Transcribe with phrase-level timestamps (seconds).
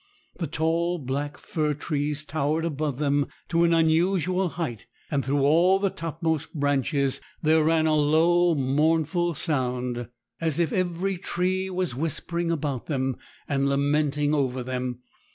[0.39, 5.77] The tall black fir trees towered above them to an unusual height; and through all
[5.77, 10.09] the topmost branches there ran a low, mournful sound,
[10.39, 13.17] as if every tree was whispering about them,
[13.47, 15.01] and lamenting over them.